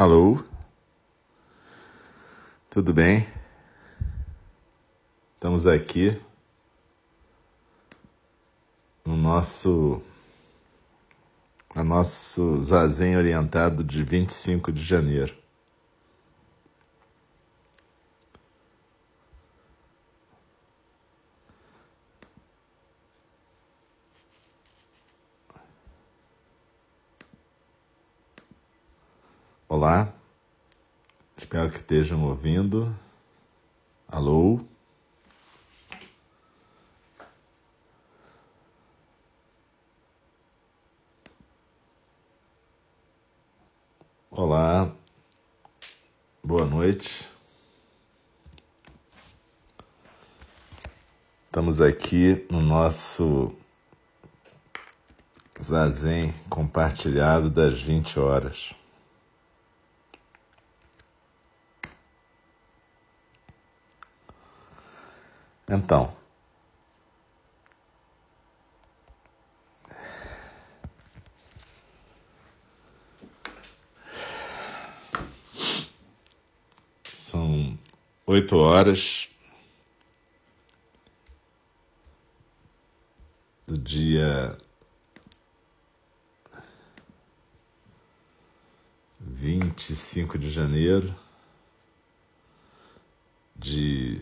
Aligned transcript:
Alô? 0.00 0.42
Tudo 2.70 2.90
bem? 2.94 3.28
Estamos 5.34 5.66
aqui 5.66 6.18
no 9.04 9.14
nosso 9.14 10.00
a 11.76 11.84
nosso 11.84 12.62
zazen 12.62 13.18
orientado 13.18 13.84
de 13.84 14.02
25 14.02 14.72
de 14.72 14.82
janeiro. 14.82 15.34
Olá, 29.70 30.12
que 31.68 31.76
estejam 31.76 32.24
ouvindo. 32.24 32.94
Alô? 34.08 34.60
Olá, 44.30 44.90
boa 46.42 46.64
noite. 46.64 47.28
Estamos 51.46 51.80
aqui 51.80 52.46
no 52.50 52.62
nosso 52.62 53.52
Zazen 55.60 56.32
compartilhado 56.48 57.50
das 57.50 57.82
20 57.82 58.18
horas. 58.18 58.79
Então, 65.72 66.12
são 77.14 77.78
oito 78.26 78.56
horas 78.56 79.28
do 83.64 83.78
dia 83.78 84.58
vinte 89.20 89.90
e 89.90 89.94
cinco 89.94 90.36
de 90.36 90.50
janeiro 90.50 91.14
de 93.54 94.20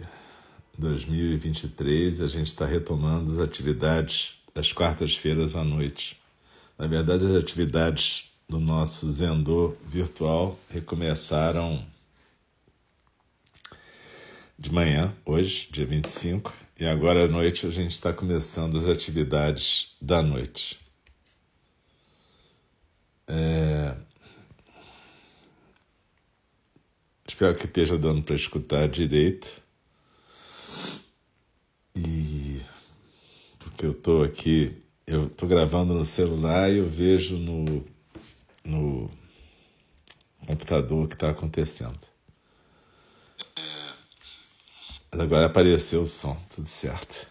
2023 0.79 2.21
a 2.21 2.29
gente 2.29 2.47
está 2.47 2.65
retomando 2.65 3.33
as 3.33 3.39
atividades 3.41 4.35
das 4.55 4.73
quartas-feiras 4.73 5.57
à 5.57 5.65
noite. 5.65 6.17
Na 6.79 6.87
verdade, 6.87 7.27
as 7.27 7.35
atividades 7.35 8.31
do 8.49 8.61
nosso 8.61 9.11
Zendô 9.11 9.77
virtual 9.85 10.57
recomeçaram 10.71 11.85
de 14.57 14.73
manhã, 14.73 15.13
hoje, 15.27 15.69
dia 15.71 15.85
25, 15.85 16.55
e 16.79 16.87
agora 16.87 17.25
à 17.25 17.29
noite 17.29 17.67
a 17.67 17.71
gente 17.71 17.93
está 17.93 18.13
começando 18.13 18.79
as 18.79 18.87
atividades 18.87 19.97
da 20.01 20.23
noite. 20.23 20.79
É... 23.27 23.97
Espero 27.27 27.57
que 27.57 27.67
esteja 27.67 27.99
dando 27.99 28.23
para 28.23 28.37
escutar 28.37 28.89
direito. 28.89 29.68
E 31.99 32.63
porque 33.59 33.87
eu 33.87 33.91
estou 33.91 34.23
aqui, 34.23 34.81
eu 35.05 35.27
estou 35.27 35.49
gravando 35.49 35.95
no 35.95 36.05
celular 36.05 36.71
e 36.71 36.79
eu 36.79 36.89
vejo 36.89 37.37
no, 37.37 37.85
no 38.65 39.11
computador 40.47 41.05
o 41.05 41.09
que 41.09 41.15
está 41.15 41.31
acontecendo. 41.31 41.99
Mas 45.11 45.21
agora 45.21 45.47
apareceu 45.47 46.03
o 46.03 46.07
som, 46.07 46.37
tudo 46.55 46.69
certo. 46.69 47.27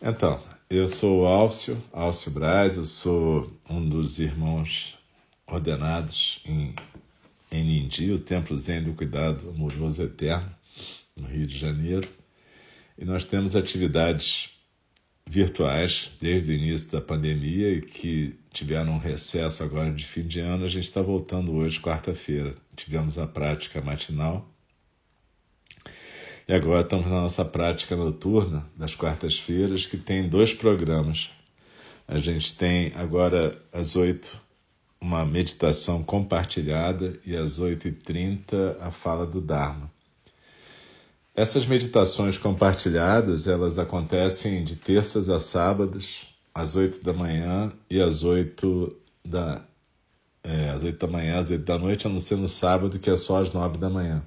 Então, 0.00 0.40
eu 0.70 0.88
sou 0.88 1.22
o 1.22 1.26
Álcio, 1.26 1.82
Álcio 1.92 2.30
Braz, 2.30 2.76
eu 2.76 2.86
sou 2.86 3.52
um 3.68 3.86
dos 3.86 4.18
irmãos 4.18 4.96
ordenados 5.46 6.40
em, 6.46 6.74
em 7.52 7.64
Nindi, 7.64 8.12
o 8.12 8.18
Templo 8.18 8.58
Zen 8.58 8.84
do 8.84 8.94
Cuidado 8.94 9.50
Amoroso 9.50 10.02
Eterno, 10.02 10.50
no 11.14 11.26
Rio 11.26 11.46
de 11.46 11.58
Janeiro. 11.58 12.08
E 12.98 13.04
nós 13.04 13.26
temos 13.26 13.54
atividades 13.54 14.50
virtuais 15.28 16.12
desde 16.20 16.52
o 16.52 16.54
início 16.54 16.90
da 16.92 17.00
pandemia 17.00 17.72
e 17.72 17.80
que 17.80 18.38
tiveram 18.52 18.92
um 18.92 18.98
recesso 18.98 19.62
agora 19.62 19.92
de 19.92 20.04
fim 20.04 20.22
de 20.22 20.40
ano. 20.40 20.64
A 20.64 20.68
gente 20.68 20.84
está 20.84 21.02
voltando 21.02 21.52
hoje, 21.52 21.80
quarta-feira. 21.80 22.54
Tivemos 22.74 23.18
a 23.18 23.26
prática 23.26 23.80
matinal. 23.80 24.48
E 26.48 26.54
agora 26.54 26.82
estamos 26.82 27.06
na 27.06 27.20
nossa 27.22 27.44
prática 27.44 27.96
noturna 27.96 28.64
das 28.76 28.94
quartas-feiras, 28.94 29.84
que 29.84 29.96
tem 29.96 30.28
dois 30.28 30.54
programas. 30.54 31.28
A 32.06 32.18
gente 32.18 32.54
tem 32.54 32.92
agora 32.94 33.60
às 33.72 33.96
oito 33.96 34.40
uma 35.00 35.24
meditação 35.24 36.04
compartilhada 36.04 37.18
e 37.26 37.36
às 37.36 37.58
oito 37.58 37.88
e 37.88 37.92
trinta 37.92 38.78
a 38.80 38.92
fala 38.92 39.26
do 39.26 39.40
Dharma. 39.40 39.90
Essas 41.36 41.66
meditações 41.66 42.38
compartilhadas, 42.38 43.46
elas 43.46 43.78
acontecem 43.78 44.64
de 44.64 44.74
terças 44.74 45.28
a 45.28 45.38
sábados, 45.38 46.26
às 46.54 46.74
oito 46.74 47.04
da 47.04 47.12
manhã 47.12 47.70
e 47.90 48.00
às 48.00 48.22
oito 48.22 48.96
da, 49.22 49.62
é, 50.42 50.70
às 50.70 50.82
oito 50.82 50.98
da 50.98 51.12
manhã, 51.12 51.38
às 51.38 51.50
oito 51.50 51.62
da 51.62 51.78
noite, 51.78 52.06
a 52.06 52.10
não 52.10 52.20
ser 52.20 52.36
no 52.36 52.48
sábado, 52.48 52.98
que 52.98 53.10
é 53.10 53.16
só 53.18 53.42
às 53.42 53.52
nove 53.52 53.76
da 53.76 53.90
manhã. 53.90 54.24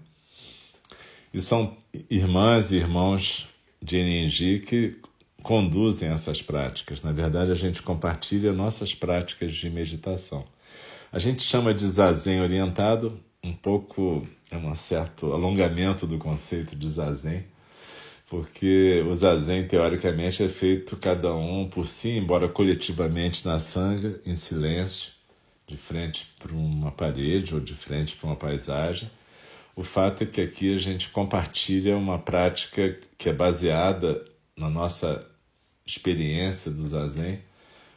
E 1.34 1.42
são 1.42 1.76
irmãs 2.12 2.72
e 2.72 2.76
irmãos 2.76 3.48
de 3.82 3.98
Eningi 3.98 4.60
que 4.60 4.96
conduzem 5.42 6.10
essas 6.10 6.44
práticas. 6.44 7.02
Na 7.02 7.12
verdade, 7.12 7.52
a 7.52 7.56
gente 7.56 7.82
compartilha 7.82 8.54
nossas 8.54 8.94
práticas 8.94 9.52
de 9.56 9.68
meditação. 9.68 10.46
A 11.12 11.18
gente 11.18 11.42
chama 11.42 11.74
de 11.74 11.88
zazen 11.88 12.40
orientado, 12.40 13.20
um 13.44 13.54
pouco 13.54 14.28
é 14.52 14.58
um 14.58 14.76
certo 14.76 15.32
alongamento 15.32 16.06
do 16.06 16.18
conceito 16.18 16.76
de 16.76 16.90
zazen, 16.90 17.46
porque 18.28 19.04
o 19.08 19.16
zazen 19.16 19.68
teoricamente 19.68 20.44
é 20.44 20.50
feito 20.50 20.98
cada 20.98 21.34
um 21.34 21.68
por 21.68 21.88
si, 21.88 22.10
embora 22.10 22.48
coletivamente 22.48 23.46
na 23.46 23.60
sanga, 23.60 24.22
em 24.26 24.36
silêncio, 24.36 25.12
de 25.68 25.78
frente 25.78 26.28
para 26.38 26.52
uma 26.52 26.92
parede 26.92 27.54
ou 27.54 27.62
de 27.62 27.74
frente 27.74 28.16
para 28.16 28.28
uma 28.28 28.36
paisagem. 28.36 29.10
O 29.76 29.84
fato 29.84 30.24
é 30.24 30.28
que 30.28 30.42
aqui 30.42 30.76
a 30.76 30.80
gente 30.80 31.10
compartilha 31.10 31.96
uma 31.96 32.20
prática 32.20 33.00
que 33.18 33.30
é 33.30 33.34
baseada 33.34 34.26
na 34.58 34.70
nossa 34.70 35.26
experiência 35.86 36.70
do 36.70 36.86
zazen, 36.86 37.40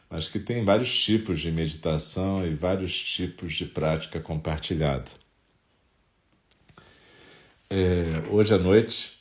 mas 0.08 0.28
que 0.28 0.38
tem 0.38 0.64
vários 0.64 0.96
tipos 1.02 1.40
de 1.40 1.50
meditação 1.50 2.46
e 2.46 2.54
vários 2.54 2.96
tipos 2.96 3.54
de 3.54 3.66
prática 3.66 4.20
compartilhada. 4.20 5.21
É, 7.74 8.28
hoje 8.30 8.52
à 8.52 8.58
noite, 8.58 9.18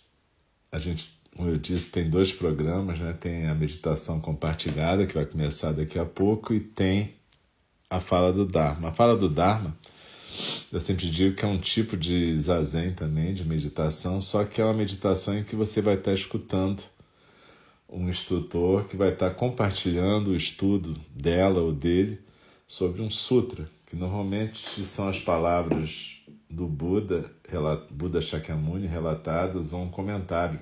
a 0.70 0.78
gente, 0.78 1.14
como 1.38 1.48
eu 1.48 1.58
disse, 1.58 1.90
tem 1.90 2.10
dois 2.10 2.34
programas, 2.34 3.00
né? 3.00 3.14
Tem 3.14 3.48
a 3.48 3.56
meditação 3.56 4.20
compartilhada, 4.20 5.08
que 5.08 5.14
vai 5.14 5.26
começar 5.26 5.72
daqui 5.72 5.98
a 5.98 6.04
pouco, 6.04 6.54
e 6.54 6.60
tem 6.60 7.14
a 7.90 8.02
fala 8.02 8.34
do 8.34 8.46
Dharma. 8.46 8.90
A 8.90 8.92
fala 8.92 9.16
do 9.16 9.30
Dharma, 9.30 9.74
eu 10.70 10.82
sempre 10.82 11.10
digo 11.10 11.34
que 11.34 11.46
é 11.46 11.48
um 11.48 11.62
tipo 11.62 11.96
de 11.96 12.38
zazen 12.42 12.94
também, 12.94 13.34
de 13.34 13.46
meditação, 13.46 14.22
só 14.22 14.44
que 14.44 14.60
é 14.60 14.66
uma 14.66 14.74
meditação 14.74 15.38
em 15.38 15.46
que 15.46 15.56
você 15.56 15.82
vai 15.82 15.96
estar 15.96 16.14
escutando 16.14 16.84
um 17.88 18.10
instrutor 18.10 18.84
que 18.84 18.98
vai 18.98 19.14
estar 19.14 19.30
compartilhando 19.30 20.32
o 20.32 20.36
estudo 20.36 21.00
dela 21.16 21.62
ou 21.62 21.72
dele 21.72 22.20
sobre 22.68 23.02
um 23.02 23.10
sutra, 23.10 23.66
que 23.86 23.96
normalmente 23.96 24.84
são 24.84 25.08
as 25.08 25.20
palavras 25.20 26.22
do 26.52 26.68
Buda, 26.68 27.32
Buda 27.90 28.22
Shakyamuni, 28.22 28.88
relatadas 28.88 29.74
ou 29.74 29.84
um 29.84 29.90
comentário, 29.90 30.60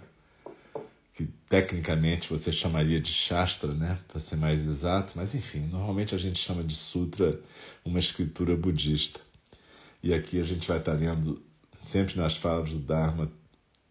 que 1.14 1.28
tecnicamente 1.50 2.30
você 2.30 2.52
chamaria 2.52 3.02
de 3.02 3.12
Shastra, 3.12 3.74
né, 3.74 4.00
para 4.08 4.20
ser 4.20 4.38
mais 4.38 4.66
exato, 4.66 5.14
mas 5.16 5.36
enfim, 5.36 5.68
normalmente 5.68 6.16
a 6.16 6.18
gente 6.18 6.40
chama 6.40 6.64
de 6.64 6.76
Sutra 6.76 7.40
uma 7.84 8.00
escritura 8.00 8.56
budista. 8.56 9.20
E 10.02 10.14
aqui 10.14 10.40
a 10.40 10.44
gente 10.44 10.68
vai 10.68 10.78
estar 10.78 10.94
lendo, 10.94 11.42
sempre 11.74 12.16
nas 12.18 12.38
falas 12.38 12.72
do 12.72 12.80
Dharma, 12.80 13.30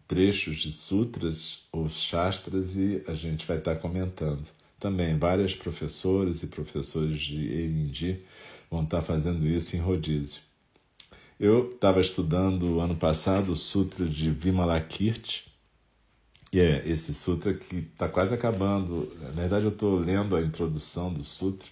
trechos 0.07 0.57
de 0.57 0.71
sutras 0.71 1.67
ou 1.71 1.87
shastras 1.87 2.75
e 2.75 3.03
a 3.07 3.13
gente 3.13 3.45
vai 3.45 3.59
estar 3.59 3.75
comentando. 3.75 4.43
Também 4.79 5.19
várias 5.19 5.53
professoras 5.53 6.41
e 6.41 6.47
professores 6.47 7.19
de 7.19 7.47
Eirindi 7.47 8.23
vão 8.71 8.83
estar 8.83 9.03
fazendo 9.03 9.45
isso 9.45 9.75
em 9.75 9.79
rodízio. 9.79 10.41
Eu 11.39 11.69
estava 11.69 12.01
estudando 12.01 12.81
ano 12.81 12.97
passado 12.97 13.53
o 13.53 13.55
Sutra 13.55 14.05
de 14.05 14.29
Vimalakirti, 14.29 15.49
e 16.51 16.59
é 16.59 16.85
esse 16.85 17.13
sutra 17.13 17.53
que 17.53 17.77
está 17.77 18.09
quase 18.09 18.33
acabando. 18.33 19.09
Na 19.21 19.29
verdade, 19.29 19.63
eu 19.63 19.71
estou 19.71 19.97
lendo 19.97 20.35
a 20.35 20.41
introdução 20.41 21.13
do 21.13 21.23
sutra, 21.23 21.69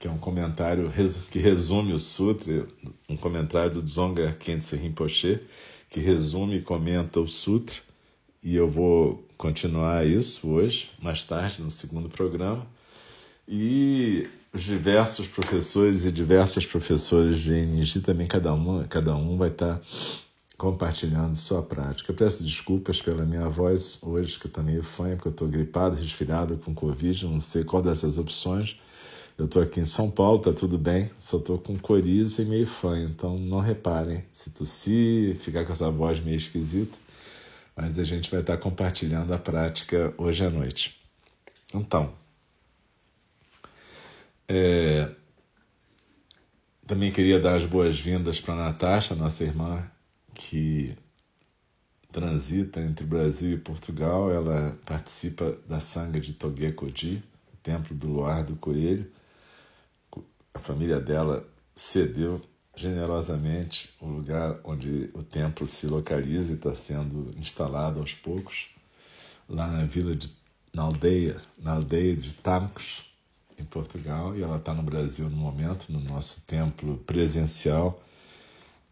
que 0.00 0.08
é 0.08 0.10
um 0.10 0.18
comentário 0.18 0.90
que 1.30 1.38
resume 1.38 1.92
o 1.92 1.98
sutra, 1.98 2.66
um 3.08 3.16
comentário 3.16 3.74
do 3.74 3.82
Dzonga 3.82 4.32
Khyentse 4.32 4.74
Rinpoche, 4.74 5.40
que 5.88 6.00
resume 6.00 6.56
e 6.56 6.62
comenta 6.62 7.20
o 7.20 7.28
sutra. 7.28 7.76
E 8.42 8.56
eu 8.56 8.68
vou 8.68 9.24
continuar 9.36 10.04
isso 10.04 10.48
hoje, 10.48 10.90
mais 11.00 11.22
tarde, 11.24 11.62
no 11.62 11.70
segundo 11.70 12.08
programa. 12.08 12.66
E 13.46 14.26
os 14.52 14.62
diversos 14.62 15.26
professores 15.26 16.04
e 16.04 16.12
diversas 16.12 16.66
professoras 16.66 17.38
de 17.40 17.54
NG 17.54 18.00
também, 18.00 18.26
cada, 18.26 18.52
uma, 18.52 18.84
cada 18.84 19.16
um 19.16 19.36
vai 19.38 19.48
estar 19.48 19.80
compartilhando 20.58 21.34
sua 21.34 21.62
prática. 21.62 22.12
Eu 22.12 22.16
peço 22.16 22.44
desculpas 22.44 23.00
pela 23.00 23.24
minha 23.24 23.48
voz 23.48 23.98
hoje, 24.02 24.38
que 24.38 24.46
está 24.46 24.62
meio 24.62 24.82
fanha, 24.82 25.16
porque 25.16 25.28
eu 25.28 25.32
estou 25.32 25.48
gripado, 25.48 25.96
resfriado 25.96 26.58
com 26.58 26.74
Covid, 26.74 27.26
não 27.26 27.40
sei 27.40 27.64
qual 27.64 27.82
dessas 27.82 28.18
opções. 28.18 28.78
Eu 29.38 29.46
estou 29.46 29.62
aqui 29.62 29.80
em 29.80 29.86
São 29.86 30.10
Paulo, 30.10 30.38
tá 30.38 30.52
tudo 30.52 30.76
bem, 30.76 31.10
só 31.18 31.38
estou 31.38 31.58
com 31.58 31.78
coriza 31.78 32.42
e 32.42 32.44
meio 32.44 32.66
fanho, 32.66 33.08
então 33.08 33.38
não 33.38 33.60
reparem 33.60 34.22
se 34.30 34.50
tossir, 34.50 35.36
ficar 35.36 35.64
com 35.64 35.72
essa 35.72 35.90
voz 35.90 36.20
meio 36.20 36.36
esquisita, 36.36 36.96
mas 37.74 37.98
a 37.98 38.04
gente 38.04 38.30
vai 38.30 38.40
estar 38.40 38.58
compartilhando 38.58 39.32
a 39.32 39.38
prática 39.38 40.12
hoje 40.18 40.44
à 40.44 40.50
noite. 40.50 40.94
Então, 41.74 42.12
é, 44.48 45.10
também 46.86 47.12
queria 47.12 47.40
dar 47.40 47.56
as 47.56 47.64
boas-vindas 47.64 48.40
para 48.40 48.54
Natasha, 48.54 49.14
nossa 49.14 49.44
irmã, 49.44 49.90
que 50.34 50.96
transita 52.10 52.80
entre 52.80 53.04
Brasil 53.04 53.54
e 53.54 53.60
Portugal. 53.60 54.30
Ela 54.30 54.78
participa 54.84 55.56
da 55.66 55.80
Sanga 55.80 56.20
de 56.20 56.32
Toguecodi, 56.34 57.22
o 57.52 57.56
templo 57.62 57.96
do 57.96 58.08
Luar 58.08 58.44
do 58.44 58.56
Coelho. 58.56 59.10
A 60.52 60.58
família 60.58 61.00
dela 61.00 61.48
cedeu 61.72 62.42
generosamente 62.76 63.90
o 64.00 64.06
lugar 64.06 64.58
onde 64.64 65.10
o 65.14 65.22
templo 65.22 65.66
se 65.66 65.86
localiza 65.86 66.52
e 66.52 66.56
está 66.56 66.74
sendo 66.74 67.32
instalado 67.38 68.00
aos 68.00 68.12
poucos, 68.12 68.68
lá 69.48 69.66
na 69.66 69.84
vila 69.84 70.14
de, 70.14 70.30
na 70.74 70.82
aldeia, 70.82 71.40
na 71.58 71.72
aldeia 71.72 72.16
de 72.16 72.32
Tamcos, 72.34 73.11
em 73.62 73.66
Portugal 73.66 74.36
e 74.36 74.42
ela 74.42 74.56
está 74.56 74.74
no 74.74 74.82
Brasil 74.82 75.30
no 75.30 75.36
momento, 75.36 75.90
no 75.92 76.00
nosso 76.00 76.42
templo 76.42 76.98
presencial, 76.98 78.02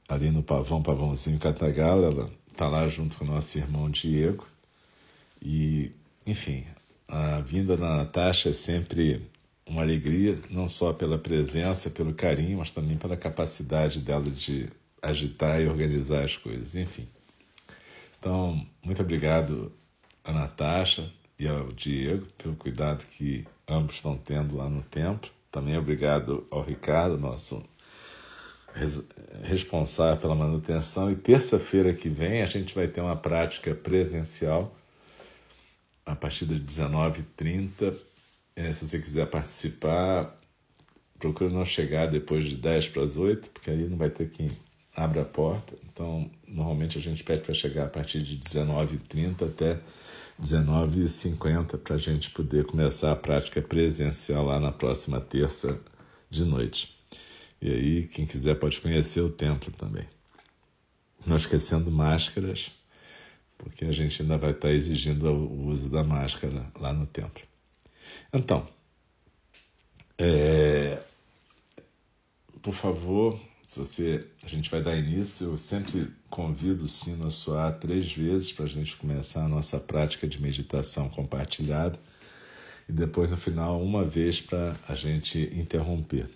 ali 0.08 0.31
no 0.31 0.43
Pavão, 0.43 0.82
Pavãozinho 0.82 1.38
Catagala. 1.38 2.06
Ela 2.06 2.31
está 2.50 2.69
lá 2.69 2.88
junto 2.88 3.17
com 3.17 3.25
o 3.25 3.28
nosso 3.28 3.58
irmão 3.58 3.90
Diego. 3.90 4.46
E, 5.43 5.93
enfim, 6.26 6.64
a 7.08 7.40
vinda 7.40 7.76
da 7.76 7.96
Natasha 7.96 8.50
é 8.50 8.52
sempre 8.52 9.28
uma 9.67 9.82
alegria, 9.82 10.38
não 10.50 10.69
só 10.69 10.93
pela 10.93 11.19
presença, 11.19 11.90
pelo 11.90 12.14
carinho, 12.14 12.58
mas 12.58 12.70
também 12.70 12.96
pela 12.96 13.16
capacidade 13.16 14.00
dela 14.00 14.31
de 14.31 14.69
agitar 15.02 15.61
e 15.61 15.69
organizar 15.69 16.25
as 16.25 16.37
coisas. 16.37 16.75
Enfim. 16.75 17.08
Então, 18.19 18.66
muito 18.82 19.00
obrigado 19.00 19.73
a 20.25 20.32
Natasha 20.32 21.11
e 21.38 21.49
ao 21.49 21.73
Diego 21.73 22.26
pelo 22.37 22.55
cuidado 22.55 23.06
que 23.06 23.46
ambos 23.70 23.96
estão 23.96 24.17
tendo 24.17 24.56
lá 24.56 24.69
no 24.69 24.82
templo. 24.82 25.31
Também 25.50 25.76
obrigado 25.78 26.46
ao 26.50 26.62
Ricardo, 26.62 27.19
nosso 27.19 27.62
responsável 29.43 30.20
pela 30.20 30.34
manutenção. 30.34 31.11
E 31.11 31.17
terça-feira 31.17 31.93
que 31.93 32.08
vem 32.08 32.43
a 32.43 32.46
gente 32.46 32.75
vai 32.75 32.87
ter 32.87 33.00
uma 33.00 33.17
prática 33.17 33.75
presencial 33.75 34.75
a 36.06 36.14
partir 36.14 36.44
das 36.44 36.58
19h30. 36.58 37.96
É, 38.56 38.72
se 38.72 38.87
você 38.87 38.99
quiser 38.99 39.26
participar, 39.26 40.37
procure 41.19 41.52
não 41.52 41.64
chegar 41.64 42.06
depois 42.06 42.44
de 42.44 42.56
10 42.56 42.88
para 42.88 43.02
as 43.02 43.16
8, 43.16 43.50
porque 43.50 43.70
aí 43.70 43.88
não 43.88 43.96
vai 43.96 44.11
ter 44.11 44.28
quem 44.31 44.50
abra 44.94 45.23
a 45.23 45.25
porta. 45.25 45.75
Então, 45.93 46.31
normalmente 46.46 46.99
a 46.99 47.00
gente 47.00 47.23
pede 47.25 47.43
para 47.43 47.55
chegar 47.55 47.84
a 47.84 47.88
partir 47.88 48.23
de 48.23 48.37
19h30 48.38 49.49
até 49.49 49.78
19h50 50.42 51.78
para 51.78 51.96
a 51.96 51.98
gente 51.98 52.31
poder 52.31 52.64
começar 52.64 53.12
a 53.12 53.16
prática 53.16 53.60
presencial 53.60 54.46
lá 54.46 54.58
na 54.58 54.72
próxima 54.72 55.20
terça 55.20 55.81
de 56.31 56.44
noite. 56.44 56.96
E 57.60 57.70
aí, 57.70 58.08
quem 58.08 58.26
quiser 58.26 58.54
pode 58.58 58.81
conhecer 58.81 59.20
o 59.20 59.31
templo 59.31 59.70
também. 59.72 60.06
Não 61.26 61.37
esquecendo 61.37 61.90
máscaras, 61.90 62.70
porque 63.58 63.84
a 63.84 63.92
gente 63.92 64.22
ainda 64.22 64.38
vai 64.38 64.52
estar 64.52 64.70
exigindo 64.70 65.31
o 65.31 65.66
uso 65.69 65.90
da 65.90 66.02
máscara 66.02 66.66
lá 66.78 66.92
no 66.92 67.06
templo. 67.06 67.42
Então, 68.32 68.66
é, 70.19 71.02
por 72.62 72.72
favor, 72.72 73.38
se 73.70 73.78
você, 73.78 74.26
a 74.43 74.49
gente 74.49 74.69
vai 74.69 74.82
dar 74.82 74.96
início, 74.96 75.52
eu 75.52 75.56
sempre 75.56 76.12
convido 76.28 76.87
o 76.87 76.88
sino 76.88 77.28
a 77.28 77.31
soar 77.31 77.78
três 77.78 78.12
vezes 78.12 78.50
para 78.50 78.64
a 78.64 78.69
gente 78.69 78.96
começar 78.96 79.44
a 79.44 79.49
nossa 79.49 79.78
prática 79.78 80.26
de 80.26 80.43
meditação 80.43 81.08
compartilhada 81.08 81.96
e 82.88 82.93
depois 82.93 83.31
no 83.31 83.37
final 83.37 83.81
uma 83.81 84.05
vez 84.05 84.40
para 84.40 84.75
a 84.88 84.96
gente 84.96 85.38
interromper. 85.56 86.28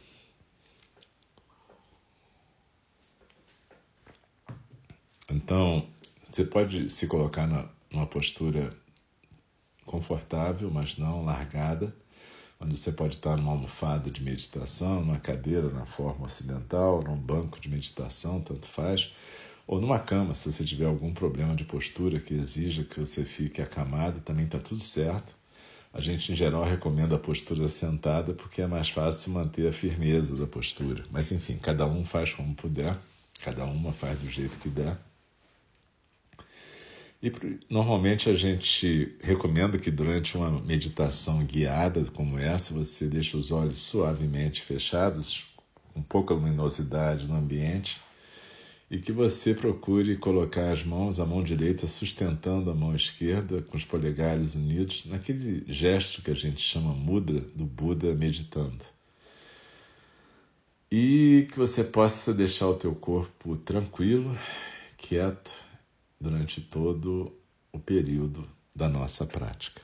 Então, 5.29 5.89
você 6.23 6.45
pode 6.45 6.89
se 6.89 7.09
colocar 7.09 7.49
na, 7.49 7.69
numa 7.91 8.07
postura 8.07 8.73
confortável, 9.85 10.71
mas 10.71 10.97
não 10.97 11.25
largada 11.25 11.93
onde 12.65 12.77
você 12.77 12.91
pode 12.91 13.17
estar 13.17 13.37
numa 13.37 13.53
almofada 13.53 14.11
de 14.11 14.23
meditação, 14.23 15.01
numa 15.01 15.19
cadeira 15.19 15.69
na 15.69 15.85
forma 15.85 16.27
ocidental, 16.27 17.03
num 17.03 17.17
banco 17.17 17.61
de 17.61 17.69
meditação, 17.69 18.41
tanto 18.41 18.67
faz, 18.67 19.13
ou 19.67 19.81
numa 19.81 19.99
cama, 19.99 20.35
se 20.35 20.51
você 20.51 20.65
tiver 20.65 20.87
algum 20.87 21.13
problema 21.13 21.55
de 21.55 21.65
postura 21.65 22.19
que 22.19 22.35
exija 22.35 22.85
que 22.85 23.01
você 23.01 23.25
fique 23.25 23.63
acamado, 23.63 24.21
também 24.21 24.45
está 24.45 24.59
tudo 24.59 24.81
certo. 24.81 25.35
A 25.93 26.01
gente, 26.01 26.33
em 26.33 26.35
geral, 26.35 26.65
recomenda 26.65 27.17
a 27.17 27.19
postura 27.19 27.69
sentada 27.69 28.35
porque 28.35 28.61
é 28.61 28.67
mais 28.67 28.89
fácil 28.89 29.33
manter 29.33 29.69
a 29.69 29.73
firmeza 29.73 30.35
da 30.35 30.47
postura. 30.47 31.05
Mas, 31.11 31.31
enfim, 31.31 31.56
cada 31.56 31.87
um 31.87 32.05
faz 32.05 32.35
como 32.35 32.55
puder, 32.55 32.97
cada 33.43 33.65
uma 33.65 33.93
faz 33.93 34.19
do 34.19 34.29
jeito 34.29 34.59
que 34.59 34.69
der. 34.69 34.99
E 37.25 37.33
normalmente 37.71 38.29
a 38.29 38.35
gente 38.35 39.17
recomenda 39.19 39.79
que 39.79 39.91
durante 39.91 40.37
uma 40.37 40.51
meditação 40.61 41.43
guiada 41.43 42.05
como 42.13 42.39
essa, 42.39 42.75
você 42.75 43.07
deixe 43.07 43.35
os 43.35 43.51
olhos 43.51 43.79
suavemente 43.79 44.61
fechados, 44.61 45.43
com 45.95 46.03
pouca 46.03 46.35
luminosidade 46.35 47.27
no 47.27 47.35
ambiente, 47.35 47.99
e 48.91 48.99
que 48.99 49.11
você 49.11 49.55
procure 49.55 50.19
colocar 50.19 50.71
as 50.71 50.85
mãos, 50.85 51.19
a 51.19 51.25
mão 51.25 51.43
direita 51.43 51.87
sustentando 51.87 52.71
a 52.71 52.75
mão 52.75 52.95
esquerda, 52.95 53.63
com 53.63 53.75
os 53.75 53.87
polegares 53.87 54.55
unidos, 54.55 55.05
naquele 55.07 55.65
gesto 55.67 56.21
que 56.21 56.31
a 56.31 56.35
gente 56.35 56.61
chama 56.61 56.93
mudra 56.93 57.41
do 57.55 57.65
Buda 57.65 58.15
meditando. 58.15 58.85
E 60.93 61.49
que 61.51 61.59
você 61.59 61.83
possa 61.83 62.35
deixar 62.35 62.69
o 62.69 62.77
teu 62.77 62.95
corpo 62.95 63.57
tranquilo, 63.57 64.37
quieto, 64.99 65.64
durante 66.25 66.61
todo 66.63 67.39
o 67.71 67.79
período 67.79 68.49
da 68.75 68.89
nossa 68.89 69.27
prática. 69.27 69.83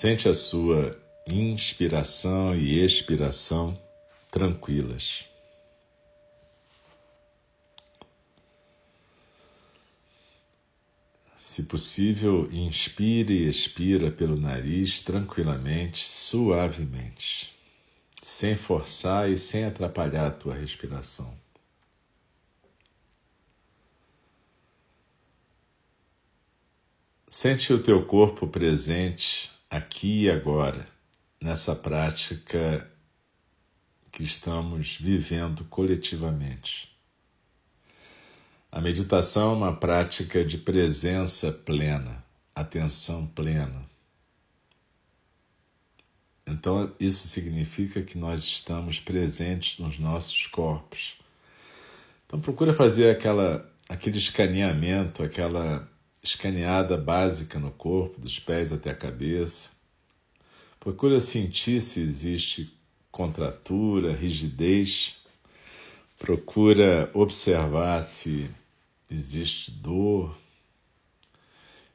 Sente 0.00 0.28
a 0.28 0.32
sua 0.32 0.96
inspiração 1.28 2.54
e 2.54 2.84
expiração 2.84 3.76
tranquilas. 4.30 5.24
Se 11.42 11.64
possível, 11.64 12.48
inspire 12.52 13.34
e 13.42 13.48
expira 13.48 14.12
pelo 14.12 14.36
nariz 14.36 15.00
tranquilamente, 15.00 16.04
suavemente, 16.04 17.52
sem 18.22 18.54
forçar 18.54 19.28
e 19.28 19.36
sem 19.36 19.64
atrapalhar 19.64 20.28
a 20.28 20.30
tua 20.30 20.54
respiração. 20.54 21.36
Sente 27.28 27.72
o 27.72 27.82
teu 27.82 28.06
corpo 28.06 28.46
presente 28.46 29.57
aqui 29.70 30.24
e 30.24 30.30
agora, 30.30 30.86
nessa 31.40 31.74
prática 31.74 32.90
que 34.10 34.24
estamos 34.24 34.96
vivendo 34.96 35.64
coletivamente. 35.66 36.88
A 38.70 38.80
meditação 38.80 39.52
é 39.52 39.56
uma 39.56 39.76
prática 39.76 40.44
de 40.44 40.58
presença 40.58 41.52
plena, 41.52 42.24
atenção 42.54 43.26
plena. 43.26 43.86
Então, 46.46 46.92
isso 46.98 47.28
significa 47.28 48.02
que 48.02 48.16
nós 48.16 48.42
estamos 48.42 48.98
presentes 48.98 49.78
nos 49.78 49.98
nossos 49.98 50.46
corpos. 50.46 51.16
Então, 52.26 52.40
procura 52.40 52.72
fazer 52.72 53.10
aquela, 53.10 53.70
aquele 53.88 54.18
escaneamento, 54.18 55.22
aquela 55.22 55.88
escaneada 56.22 56.96
básica 56.96 57.58
no 57.58 57.70
corpo, 57.70 58.20
dos 58.20 58.38
pés 58.38 58.72
até 58.72 58.90
a 58.90 58.94
cabeça. 58.94 59.70
Procura 60.80 61.20
sentir 61.20 61.80
se 61.80 62.00
existe 62.00 62.72
contratura, 63.10 64.14
rigidez. 64.14 65.16
Procura 66.18 67.10
observar 67.14 68.02
se 68.02 68.50
existe 69.10 69.70
dor. 69.70 70.36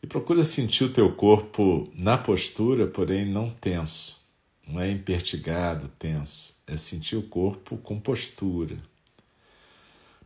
E 0.02 0.08
procura 0.08 0.44
sentir 0.44 0.84
o 0.84 0.92
teu 0.92 1.14
corpo 1.14 1.90
na 1.96 2.18
postura, 2.18 2.88
porém 2.88 3.26
não 3.26 3.50
tenso. 3.50 4.22
Não 4.68 4.82
é 4.82 4.92
impertigado, 4.92 5.88
tenso. 6.00 6.56
É 6.68 6.76
sentir 6.78 7.16
o 7.16 7.24
corpo 7.24 7.78
com 7.78 8.00
postura, 8.00 8.78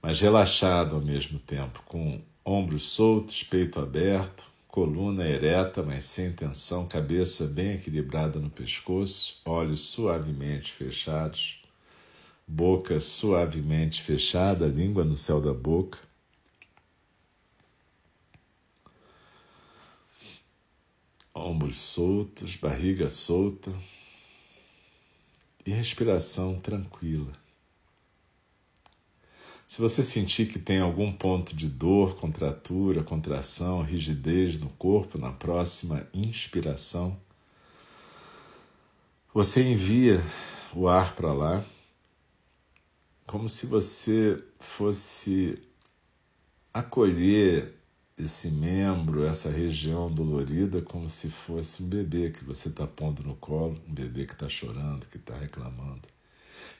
mas 0.01 0.19
relaxado 0.19 0.95
ao 0.95 1.01
mesmo 1.01 1.39
tempo, 1.39 1.81
com 1.85 2.21
ombros 2.47 2.91
soltos, 2.91 3.43
peito 3.43 3.77
aberto, 3.77 4.49
coluna 4.69 5.27
ereta, 5.27 5.83
mas 5.83 6.05
sem 6.05 6.31
tensão, 6.31 6.87
cabeça 6.87 7.45
bem 7.45 7.73
equilibrada 7.73 8.39
no 8.39 8.49
pescoço, 8.49 9.41
olhos 9.43 9.81
suavemente 9.81 10.71
fechados, 10.71 11.61
boca 12.47 13.01
suavemente 13.01 14.01
fechada, 14.01 14.65
língua 14.65 15.03
no 15.03 15.17
céu 15.17 15.41
da 15.41 15.53
boca. 15.53 15.99
Ombros 21.35 21.75
soltos, 21.75 22.55
barriga 22.55 23.09
solta 23.09 23.73
e 25.65 25.71
respiração 25.71 26.61
tranquila. 26.61 27.46
Se 29.67 29.81
você 29.81 30.01
sentir 30.01 30.47
que 30.47 30.57
tem 30.57 30.79
algum 30.79 31.11
ponto 31.11 31.53
de 31.53 31.67
dor, 31.67 32.15
contratura, 32.15 33.03
contração, 33.03 33.81
rigidez 33.81 34.57
no 34.57 34.69
corpo 34.69 35.17
na 35.17 35.33
próxima 35.33 36.07
inspiração, 36.13 37.19
você 39.33 39.61
envia 39.61 40.23
o 40.73 40.87
ar 40.87 41.15
para 41.15 41.33
lá, 41.33 41.65
como 43.27 43.49
se 43.49 43.65
você 43.65 44.41
fosse 44.57 45.61
acolher 46.73 47.73
esse 48.17 48.49
membro, 48.49 49.25
essa 49.25 49.49
região 49.49 50.09
dolorida, 50.09 50.81
como 50.81 51.09
se 51.09 51.29
fosse 51.29 51.83
um 51.83 51.89
bebê 51.89 52.31
que 52.31 52.43
você 52.45 52.69
está 52.69 52.87
pondo 52.87 53.21
no 53.21 53.35
colo, 53.35 53.77
um 53.85 53.93
bebê 53.93 54.25
que 54.25 54.33
está 54.33 54.47
chorando, 54.47 55.05
que 55.07 55.17
está 55.17 55.37
reclamando, 55.37 56.07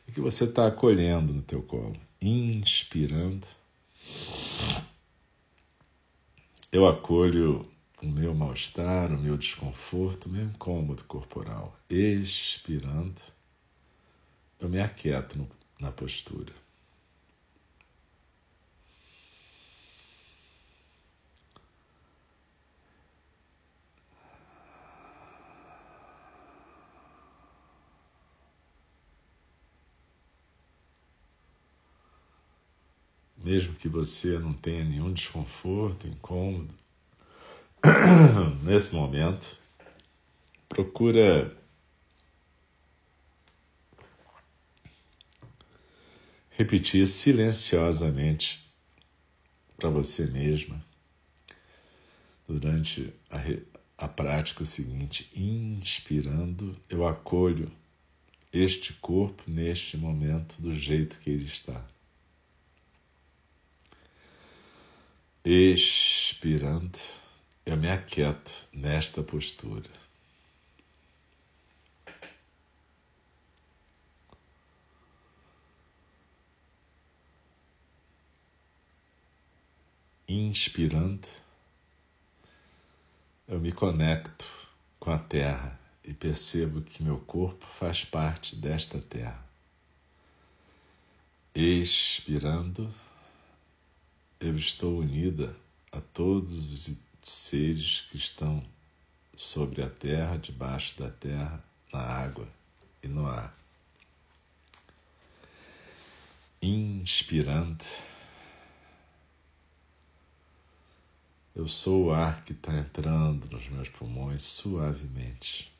e 0.08 0.12
que 0.14 0.22
você 0.22 0.46
está 0.46 0.68
acolhendo 0.68 1.34
no 1.34 1.42
teu 1.42 1.62
colo, 1.62 2.07
inspirando. 2.22 3.48
Eu 6.72 6.88
acolho 6.88 7.70
o 8.02 8.08
meu 8.08 8.34
mal-estar, 8.34 9.12
o 9.12 9.18
meu 9.18 9.38
desconforto, 9.38 10.28
o 10.28 10.30
meu 10.30 10.44
incômodo 10.44 11.04
corporal. 11.06 11.78
Expirando, 11.90 13.22
eu 14.60 14.70
me 14.70 14.80
aquieto 14.80 15.38
no, 15.38 15.50
na 15.80 15.92
postura. 15.92 16.54
Mesmo 33.48 33.76
que 33.76 33.88
você 33.88 34.38
não 34.38 34.52
tenha 34.52 34.84
nenhum 34.84 35.14
desconforto, 35.14 36.06
incômodo, 36.06 36.74
nesse 38.62 38.94
momento, 38.94 39.58
procura 40.68 41.56
repetir 46.50 47.08
silenciosamente 47.08 48.70
para 49.78 49.90
você 49.90 50.26
mesma 50.26 50.84
durante 52.46 53.14
a, 53.32 54.06
a 54.06 54.08
prática 54.10 54.64
o 54.64 54.66
seguinte: 54.66 55.30
inspirando, 55.34 56.76
eu 56.90 57.08
acolho 57.08 57.72
este 58.52 58.92
corpo 58.92 59.44
neste 59.48 59.96
momento 59.96 60.62
do 60.62 60.76
jeito 60.76 61.18
que 61.20 61.30
ele 61.30 61.46
está. 61.46 61.82
Expirando, 65.50 67.00
eu 67.66 67.78
me 67.78 67.90
aquieto 67.90 68.52
nesta 68.74 69.24
postura. 69.24 69.90
Inspirando, 80.28 81.26
eu 83.48 83.58
me 83.58 83.72
conecto 83.72 84.46
com 85.00 85.12
a 85.12 85.18
terra 85.18 85.80
e 86.04 86.14
percebo 86.14 86.82
que 86.82 87.02
meu 87.02 87.20
corpo 87.22 87.66
faz 87.80 88.04
parte 88.04 88.54
desta 88.54 89.00
terra. 89.00 89.48
Expirando, 91.56 92.94
eu 94.40 94.56
estou 94.56 95.00
unida 95.00 95.56
a 95.92 96.00
todos 96.00 96.88
os 96.88 96.96
seres 97.24 98.02
que 98.12 98.18
estão 98.18 98.64
sobre 99.36 99.82
a 99.82 99.90
terra, 99.90 100.38
debaixo 100.38 100.98
da 101.00 101.10
terra, 101.10 101.64
na 101.92 102.00
água 102.00 102.48
e 103.02 103.08
no 103.08 103.28
ar. 103.28 103.58
Inspirando, 106.62 107.84
eu 111.56 111.68
sou 111.68 112.06
o 112.06 112.12
ar 112.12 112.44
que 112.44 112.52
está 112.52 112.78
entrando 112.78 113.50
nos 113.50 113.68
meus 113.70 113.90
pulmões 113.90 114.44
suavemente. 114.44 115.72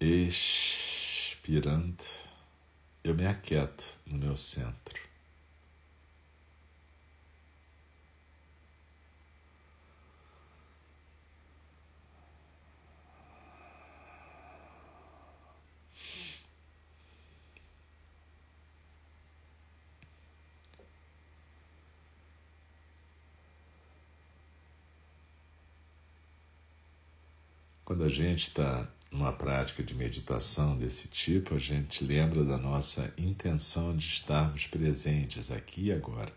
Expirando, 0.00 1.16
eu 3.04 3.14
me 3.14 3.26
aquieto 3.26 3.84
no 4.06 4.16
meu 4.18 4.36
centro. 4.36 5.05
Quando 27.86 28.02
a 28.02 28.08
gente 28.08 28.48
está 28.48 28.88
numa 29.12 29.32
prática 29.32 29.80
de 29.80 29.94
meditação 29.94 30.76
desse 30.76 31.06
tipo, 31.06 31.54
a 31.54 31.58
gente 31.60 32.02
lembra 32.02 32.44
da 32.44 32.58
nossa 32.58 33.14
intenção 33.16 33.96
de 33.96 34.08
estarmos 34.08 34.66
presentes 34.66 35.52
aqui 35.52 35.84
e 35.84 35.92
agora. 35.92 36.32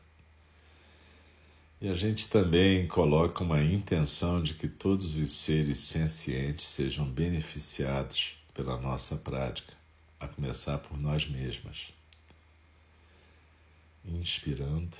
E 1.81 1.89
a 1.89 1.95
gente 1.95 2.29
também 2.29 2.87
coloca 2.87 3.43
uma 3.43 3.63
intenção 3.63 4.43
de 4.43 4.53
que 4.53 4.67
todos 4.67 5.15
os 5.15 5.31
seres 5.31 5.79
sencientes 5.79 6.67
sejam 6.67 7.03
beneficiados 7.09 8.37
pela 8.53 8.79
nossa 8.79 9.15
prática, 9.15 9.73
a 10.19 10.27
começar 10.27 10.77
por 10.77 10.99
nós 10.99 11.27
mesmas. 11.27 11.87
Inspirando, 14.05 14.95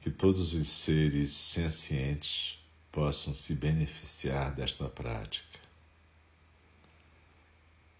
que 0.00 0.08
todos 0.08 0.54
os 0.54 0.68
seres 0.68 1.32
sencientes 1.32 2.61
possam 2.92 3.34
se 3.34 3.54
beneficiar 3.54 4.54
desta 4.54 4.88
prática. 4.88 5.58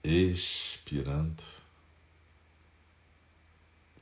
Expirando, 0.05 1.43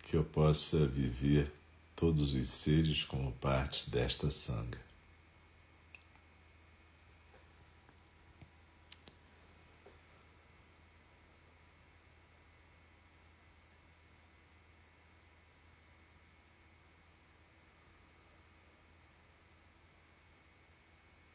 que 0.02 0.16
eu 0.16 0.24
possa 0.24 0.86
viver 0.86 1.52
todos 1.94 2.34
os 2.34 2.48
seres 2.50 3.04
como 3.04 3.30
parte 3.32 3.88
desta 3.88 4.28
sanga. 4.30 4.89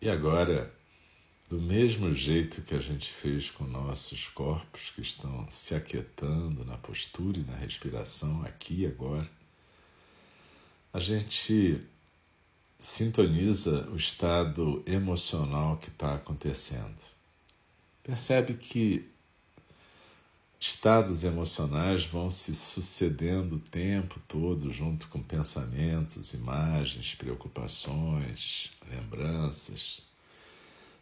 E 0.05 0.09
agora, 0.11 0.71
do 1.49 1.59
mesmo 1.59 2.13
jeito 2.13 2.61
que 2.61 2.75
a 2.75 2.79
gente 2.79 3.11
fez 3.11 3.49
com 3.49 3.63
nossos 3.63 4.27
corpos 4.27 4.91
que 4.93 5.01
estão 5.01 5.47
se 5.49 5.73
aquietando 5.73 6.63
na 6.63 6.77
postura 6.77 7.39
e 7.39 7.43
na 7.43 7.55
respiração, 7.55 8.43
aqui 8.43 8.81
e 8.81 8.85
agora, 8.85 9.27
a 10.93 10.99
gente 10.99 11.81
sintoniza 12.77 13.89
o 13.89 13.95
estado 13.95 14.83
emocional 14.85 15.77
que 15.77 15.89
está 15.89 16.13
acontecendo. 16.13 17.01
Percebe 18.03 18.53
que 18.53 19.09
estados 20.59 21.23
emocionais 21.23 22.05
vão 22.05 22.31
se 22.31 22.55
sucedendo 22.55 23.57
o 23.57 23.59
tempo 23.59 24.19
todo, 24.27 24.71
junto 24.71 25.07
com 25.09 25.21
pensamentos, 25.21 26.33
imagens, 26.33 27.15
preocupações, 27.15 28.71
lembranças. 28.89 30.01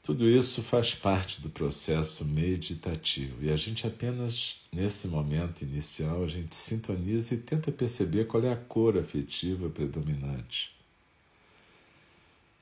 Tudo 0.04 0.28
isso 0.28 0.62
faz 0.62 0.94
parte 0.94 1.42
do 1.42 1.50
processo 1.50 2.26
meditativo 2.26 3.46
e 3.46 3.50
a 3.50 3.56
gente 3.56 3.88
apenas 3.88 4.58
nesse 4.70 5.08
momento 5.08 5.62
inicial 5.62 6.26
a 6.26 6.28
gente 6.28 6.54
sintoniza 6.56 7.36
e 7.36 7.38
tenta 7.38 7.72
perceber 7.72 8.28
qual 8.28 8.44
é 8.44 8.52
a 8.52 8.58
cor 8.58 8.98
afetiva 8.98 9.70
predominante. 9.70 10.76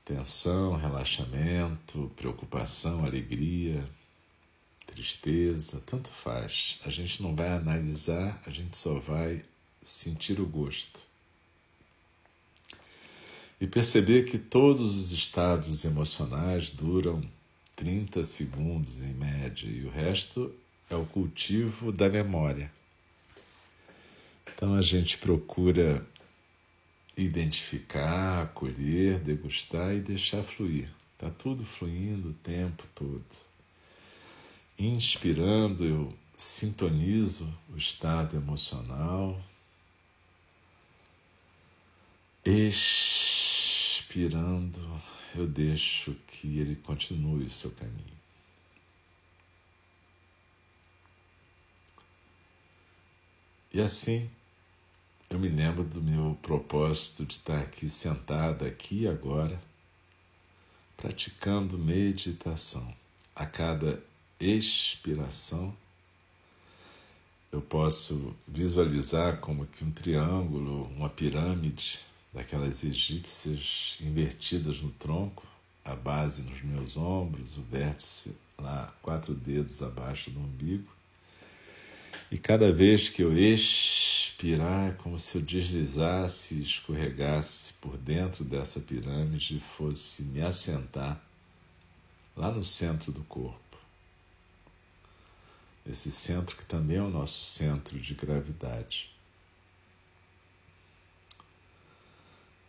Tensão, 0.04 0.76
relaxamento, 0.76 2.12
preocupação, 2.14 3.04
alegria, 3.04 3.88
tristeza, 4.92 5.82
tanto 5.86 6.10
faz. 6.10 6.78
A 6.84 6.90
gente 6.90 7.22
não 7.22 7.34
vai 7.34 7.48
analisar, 7.48 8.40
a 8.46 8.50
gente 8.50 8.76
só 8.76 8.98
vai 8.98 9.42
sentir 9.82 10.40
o 10.40 10.46
gosto. 10.46 11.00
E 13.60 13.66
perceber 13.66 14.24
que 14.24 14.38
todos 14.38 14.96
os 14.96 15.12
estados 15.12 15.84
emocionais 15.84 16.70
duram 16.70 17.22
30 17.76 18.24
segundos 18.24 19.02
em 19.02 19.14
média 19.14 19.66
e 19.66 19.84
o 19.84 19.90
resto 19.90 20.52
é 20.90 20.96
o 20.96 21.06
cultivo 21.06 21.90
da 21.90 22.08
memória. 22.08 22.70
Então 24.54 24.74
a 24.74 24.82
gente 24.82 25.16
procura 25.18 26.06
identificar, 27.16 28.42
acolher, 28.42 29.18
degustar 29.18 29.94
e 29.94 30.00
deixar 30.00 30.42
fluir. 30.42 30.88
Está 31.14 31.30
tudo 31.30 31.64
fluindo 31.64 32.30
o 32.30 32.34
tempo 32.34 32.84
todo. 32.94 33.24
Inspirando, 34.78 35.84
eu 35.84 36.16
sintonizo 36.36 37.52
o 37.72 37.76
estado 37.76 38.36
emocional. 38.36 39.40
Expirando, 42.44 43.40
eu 45.34 45.46
deixo 45.46 46.14
que 46.26 46.58
ele 46.58 46.76
continue 46.76 47.44
o 47.44 47.50
seu 47.50 47.70
caminho. 47.70 48.22
E 53.72 53.80
assim, 53.80 54.30
eu 55.30 55.38
me 55.38 55.48
lembro 55.48 55.82
do 55.82 56.02
meu 56.02 56.36
propósito 56.42 57.24
de 57.24 57.34
estar 57.34 57.58
aqui 57.58 57.88
sentada 57.88 58.66
aqui 58.66 59.08
agora, 59.08 59.58
praticando 60.94 61.78
meditação. 61.78 62.94
A 63.34 63.46
cada 63.46 64.02
expiração, 64.42 65.74
eu 67.52 67.60
posso 67.60 68.34
visualizar 68.48 69.38
como 69.38 69.66
que 69.66 69.84
um 69.84 69.90
triângulo, 69.90 70.84
uma 70.96 71.08
pirâmide 71.08 72.00
daquelas 72.32 72.82
egípcias 72.82 73.98
invertidas 74.00 74.80
no 74.80 74.90
tronco, 74.90 75.46
a 75.84 75.94
base 75.94 76.42
nos 76.42 76.60
meus 76.62 76.96
ombros, 76.96 77.56
o 77.56 77.62
vértice 77.62 78.34
lá, 78.58 78.92
quatro 79.00 79.32
dedos 79.32 79.80
abaixo 79.82 80.30
do 80.30 80.40
umbigo. 80.40 80.90
E 82.30 82.38
cada 82.38 82.72
vez 82.72 83.08
que 83.08 83.22
eu 83.22 83.36
expirar, 83.36 84.88
é 84.90 84.92
como 84.94 85.18
se 85.18 85.36
eu 85.36 85.42
deslizasse 85.42 86.60
escorregasse 86.60 87.74
por 87.74 87.96
dentro 87.96 88.42
dessa 88.44 88.80
pirâmide 88.80 89.56
e 89.58 89.76
fosse 89.76 90.22
me 90.22 90.40
assentar 90.40 91.22
lá 92.36 92.50
no 92.50 92.64
centro 92.64 93.12
do 93.12 93.22
corpo 93.24 93.61
esse 95.86 96.10
centro 96.10 96.56
que 96.56 96.64
também 96.64 96.96
é 96.96 97.02
o 97.02 97.10
nosso 97.10 97.44
centro 97.44 97.98
de 97.98 98.14
gravidade. 98.14 99.10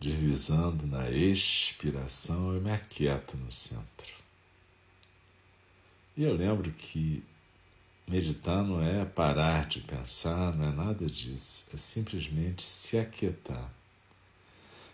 Deslizando 0.00 0.86
na 0.86 1.10
expiração, 1.10 2.52
eu 2.52 2.60
me 2.60 2.70
aquieto 2.70 3.36
no 3.36 3.50
centro. 3.50 4.12
E 6.16 6.24
eu 6.24 6.34
lembro 6.34 6.70
que 6.72 7.24
meditar 8.06 8.62
não 8.62 8.82
é 8.82 9.04
parar 9.04 9.66
de 9.66 9.80
pensar, 9.80 10.54
não 10.54 10.68
é 10.68 10.72
nada 10.72 11.06
disso, 11.06 11.64
é 11.72 11.76
simplesmente 11.76 12.62
se 12.62 12.98
aquietar. 12.98 13.72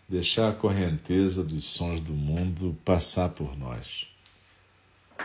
Deixar 0.09 0.51
a 0.51 0.55
correnteza 0.55 1.43
dos 1.43 1.65
sons 1.65 2.01
do 2.01 2.13
mundo 2.13 2.77
passar 2.85 3.31
por 3.31 3.57
nós. 3.57 4.07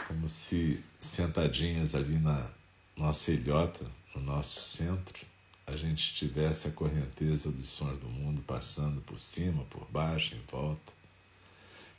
Como 0.07 0.27
se 0.27 0.83
sentadinhas 0.99 1.95
ali 1.95 2.17
na 2.17 2.49
nossa 2.95 3.31
ilhota, 3.31 3.85
no 4.15 4.21
nosso 4.21 4.61
centro, 4.61 5.25
a 5.67 5.75
gente 5.75 6.13
tivesse 6.13 6.67
a 6.67 6.71
correnteza 6.71 7.51
dos 7.51 7.67
sons 7.69 7.99
do 7.99 8.07
mundo 8.07 8.41
passando 8.41 9.01
por 9.01 9.19
cima, 9.19 9.63
por 9.65 9.85
baixo, 9.89 10.35
em 10.35 10.41
volta. 10.49 10.93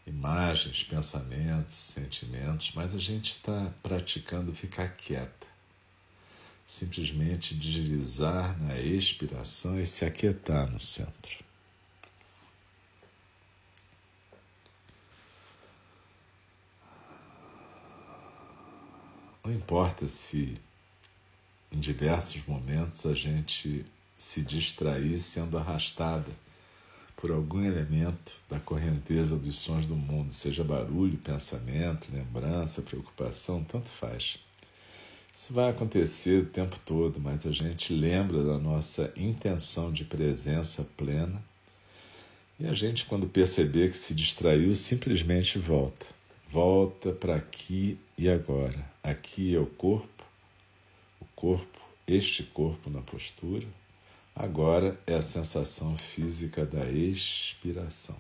Imagens, 0.07 0.85
pensamentos, 0.85 1.75
sentimentos, 1.75 2.73
mas 2.75 2.95
a 2.95 2.99
gente 2.99 3.33
está 3.33 3.73
praticando 3.83 4.55
ficar 4.55 4.89
quieta. 4.97 5.47
Simplesmente 6.65 7.55
deslizar 7.55 8.57
na 8.63 8.79
expiração 8.79 9.81
e 9.81 9.87
se 9.87 10.05
aquietar 10.05 10.71
no 10.71 10.81
centro. 10.81 11.45
Não 19.45 19.53
importa 19.53 20.09
se 20.09 20.61
em 21.77 21.81
diversos 21.81 22.43
momentos 22.47 23.05
a 23.05 23.15
gente 23.15 23.85
se 24.17 24.41
distrair 24.41 25.21
sendo 25.21 25.59
arrastada 25.59 26.31
por 27.15 27.31
algum 27.31 27.63
elemento 27.63 28.33
da 28.49 28.59
correnteza 28.59 29.37
dos 29.37 29.57
sons 29.57 29.85
do 29.85 29.95
mundo, 29.95 30.33
seja 30.33 30.65
barulho, 30.65 31.19
pensamento, 31.19 32.09
lembrança, 32.11 32.81
preocupação, 32.81 33.63
tanto 33.63 33.89
faz. 33.89 34.39
Isso 35.35 35.53
vai 35.53 35.71
acontecer 35.71 36.43
o 36.43 36.47
tempo 36.47 36.79
todo, 36.85 37.21
mas 37.21 37.45
a 37.47 37.53
gente 37.53 37.93
lembra 37.93 38.43
da 38.43 38.59
nossa 38.59 39.13
intenção 39.15 39.93
de 39.93 40.05
presença 40.05 40.83
plena 40.97 41.43
e 42.59 42.67
a 42.67 42.73
gente, 42.73 43.05
quando 43.05 43.27
perceber 43.27 43.91
que 43.91 43.99
se 43.99 44.15
distraiu, 44.15 44.75
simplesmente 44.75 45.59
volta. 45.59 46.07
Volta 46.51 47.13
para 47.13 47.37
aqui 47.37 47.99
e 48.17 48.31
agora. 48.31 48.83
Aqui 49.03 49.55
é 49.55 49.59
o 49.59 49.67
corpo 49.67 50.16
corpo, 51.37 51.79
este 52.07 52.43
corpo 52.43 52.89
na 52.89 53.03
postura, 53.03 53.69
agora 54.35 54.99
é 55.07 55.15
a 55.15 55.23
sensação 55.23 55.97
física 55.99 56.65
da 56.65 56.91
expiração. 56.91 58.17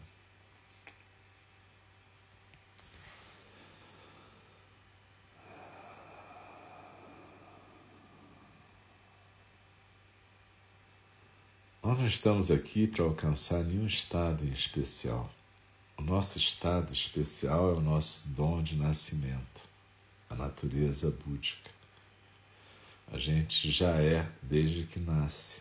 Nós 11.83 12.01
não 12.01 12.07
estamos 12.07 12.51
aqui 12.51 12.87
para 12.87 13.05
alcançar 13.05 13.65
nenhum 13.65 13.87
estado 13.87 14.45
em 14.45 14.53
especial. 14.53 15.31
O 15.97 16.03
nosso 16.03 16.37
estado 16.37 16.93
especial 16.93 17.71
é 17.71 17.79
o 17.79 17.81
nosso 17.81 18.29
dom 18.29 18.63
de 18.63 18.77
nascimento, 18.77 19.63
a 20.29 20.35
natureza 20.35 21.11
búdica. 21.25 21.76
A 23.13 23.19
gente 23.19 23.71
já 23.71 24.01
é 24.01 24.29
desde 24.43 24.85
que 24.85 24.99
nasce. 24.99 25.61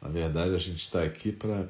Na 0.00 0.08
verdade, 0.08 0.54
a 0.54 0.58
gente 0.58 0.82
está 0.82 1.02
aqui 1.02 1.32
para 1.32 1.68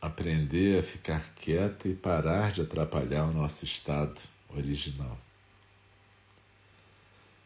aprender 0.00 0.78
a 0.78 0.82
ficar 0.82 1.34
quieta 1.34 1.88
e 1.88 1.94
parar 1.94 2.52
de 2.52 2.60
atrapalhar 2.60 3.24
o 3.24 3.32
nosso 3.32 3.64
estado 3.64 4.20
original. 4.48 5.18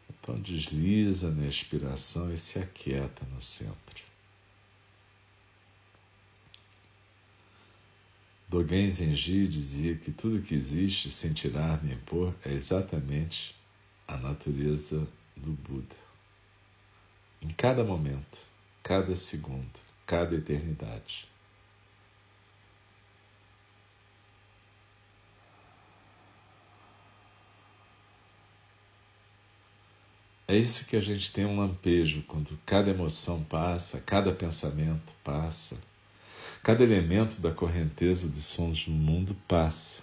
Então 0.09 0.39
desliza 0.39 1.31
na 1.31 1.47
expiração 1.47 2.33
e 2.33 2.37
se 2.37 2.59
aquieta 2.59 3.25
no 3.33 3.41
centro. 3.41 4.03
Dogen 8.49 8.91
Zenji 8.91 9.47
dizia 9.47 9.95
que 9.95 10.11
tudo 10.11 10.41
que 10.41 10.55
existe 10.55 11.11
sem 11.11 11.33
tirar 11.33 11.83
nem 11.83 11.97
pôr 11.99 12.33
é 12.43 12.51
exatamente 12.51 13.55
a 14.07 14.17
natureza 14.17 15.07
do 15.39 15.51
Buda. 15.51 15.95
Em 17.41 17.49
cada 17.49 17.83
momento, 17.83 18.37
cada 18.83 19.15
segundo, 19.15 19.79
cada 20.05 20.35
eternidade. 20.35 21.29
É 30.49 30.57
isso 30.57 30.85
que 30.85 30.97
a 30.97 31.01
gente 31.01 31.31
tem 31.31 31.45
um 31.45 31.59
lampejo 31.59 32.23
quando 32.27 32.59
cada 32.65 32.89
emoção 32.89 33.43
passa, 33.43 33.99
cada 33.99 34.31
pensamento 34.31 35.13
passa, 35.23 35.77
cada 36.63 36.81
elemento 36.83 37.39
da 37.39 37.51
correnteza 37.51 38.27
dos 38.27 38.45
sons 38.45 38.85
do 38.85 38.91
mundo 38.91 39.35
passa. 39.47 40.01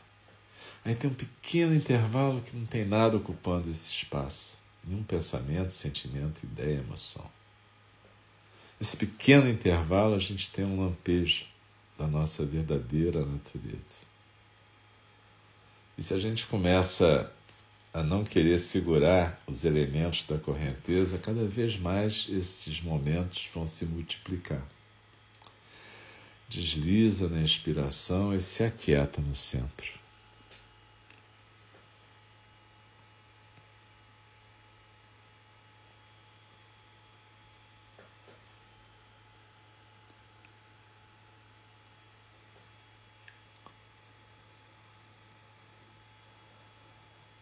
Aí 0.85 0.95
tem 0.95 1.11
um 1.11 1.15
pequeno 1.15 1.75
intervalo 1.75 2.41
que 2.41 2.57
não 2.57 2.65
tem 2.65 2.85
nada 2.85 3.17
ocupando 3.17 3.69
esse 3.69 3.91
espaço. 3.91 4.57
Nenhum 4.87 5.03
pensamento, 5.03 5.71
sentimento, 5.71 6.45
ideia, 6.45 6.79
emoção. 6.79 7.29
Esse 8.81 8.97
pequeno 8.97 9.49
intervalo 9.49 10.15
a 10.15 10.19
gente 10.19 10.51
tem 10.51 10.65
um 10.65 10.81
lampejo 10.81 11.47
da 11.99 12.07
nossa 12.07 12.45
verdadeira 12.45 13.25
natureza. 13.25 14.07
E 15.97 16.03
se 16.03 16.13
a 16.13 16.19
gente 16.19 16.47
começa 16.47 17.33
a 17.93 18.03
não 18.03 18.23
querer 18.23 18.59
segurar 18.59 19.43
os 19.47 19.65
elementos 19.65 20.25
da 20.25 20.37
correnteza, 20.37 21.17
cada 21.17 21.47
vez 21.47 21.79
mais 21.79 22.27
esses 22.29 22.83
momentos 22.83 23.49
vão 23.55 23.67
se 23.67 23.87
multiplicar. 23.87 24.63
Desliza 26.47 27.29
na 27.29 27.41
inspiração 27.41 28.35
e 28.35 28.41
se 28.41 28.63
aquieta 28.63 29.23
no 29.23 29.35
centro. 29.35 30.06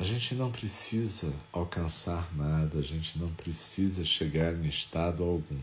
A 0.04 0.06
gente 0.06 0.34
não 0.34 0.52
precisa 0.52 1.32
alcançar 1.50 2.30
nada, 2.36 2.78
a 2.78 2.82
gente 2.82 3.18
não 3.18 3.32
precisa 3.32 4.04
chegar 4.04 4.52
em 4.52 4.68
estado 4.68 5.24
algum. 5.24 5.58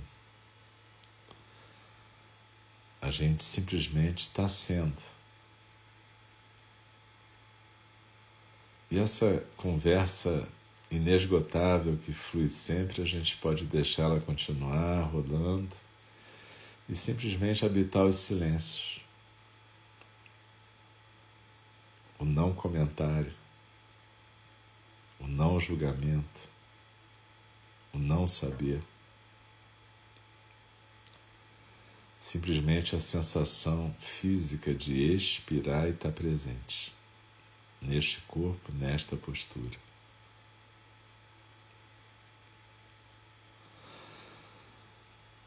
A 2.99 3.11
gente 3.11 3.43
simplesmente 3.43 4.21
está 4.21 4.49
sendo. 4.49 4.99
E 8.89 8.97
essa 8.97 9.45
conversa 9.55 10.49
inesgotável 10.89 11.95
que 12.03 12.11
flui 12.11 12.47
sempre, 12.47 13.03
a 13.03 13.05
gente 13.05 13.37
pode 13.37 13.65
deixá-la 13.65 14.19
continuar 14.21 15.03
rolando 15.03 15.75
e 16.89 16.95
simplesmente 16.95 17.63
habitar 17.63 18.07
os 18.07 18.15
silêncios. 18.15 19.01
O 22.17 22.25
não 22.25 22.55
comentário 22.55 23.39
o 25.21 25.27
não 25.27 25.59
julgamento, 25.59 26.49
o 27.93 27.97
não 27.97 28.27
saber. 28.27 28.81
Simplesmente 32.19 32.95
a 32.95 32.99
sensação 32.99 33.95
física 33.99 34.73
de 34.73 35.13
expirar 35.13 35.87
e 35.87 35.91
estar 35.91 36.11
presente 36.11 36.93
neste 37.81 38.19
corpo, 38.21 38.71
nesta 38.73 39.15
postura. 39.15 39.77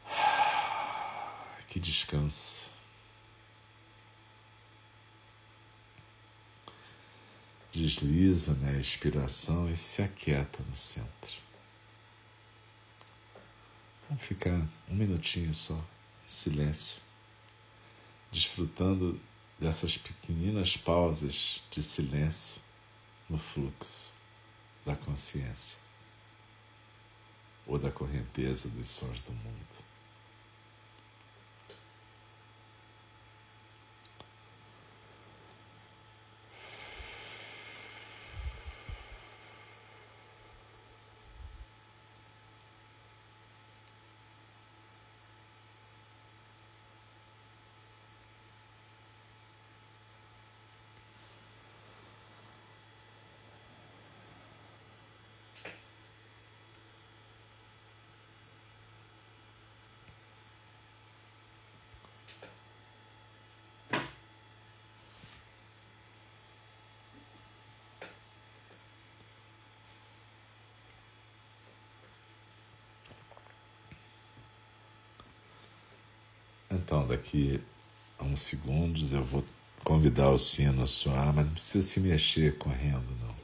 Que 1.67 1.79
descanso. 1.79 2.74
Desliza 7.75 8.53
na 8.55 8.71
né, 8.71 8.79
expiração 8.79 9.69
e 9.69 9.75
se 9.75 10.01
aquieta 10.01 10.63
no 10.63 10.75
centro. 10.75 11.45
Vamos 14.07 14.23
ficar 14.23 14.65
um 14.87 14.95
minutinho 14.95 15.53
só, 15.53 15.75
em 15.75 16.29
silêncio, 16.29 17.01
desfrutando 18.31 19.19
dessas 19.59 19.97
pequeninas 19.97 20.77
pausas 20.77 21.61
de 21.71 21.83
silêncio 21.83 22.61
no 23.29 23.37
fluxo 23.37 24.11
da 24.85 24.95
consciência 24.95 25.77
ou 27.65 27.79
da 27.79 27.91
correnteza 27.91 28.69
dos 28.69 28.87
sons 28.87 29.21
do 29.23 29.31
mundo. 29.31 29.84
Então, 76.85 77.07
daqui 77.07 77.59
a 78.19 78.23
uns 78.23 78.41
segundos 78.41 79.11
eu 79.11 79.23
vou 79.23 79.43
convidar 79.83 80.29
o 80.29 80.37
sino 80.37 80.83
a 80.83 80.87
soar, 80.87 81.33
mas 81.33 81.43
não 81.43 81.53
precisa 81.53 81.83
se 81.83 81.99
mexer 81.99 82.59
correndo, 82.59 83.07
não. 83.19 83.35